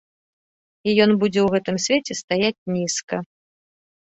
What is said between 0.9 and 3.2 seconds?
ён будзе ў гэтым свеце стаяць нізка.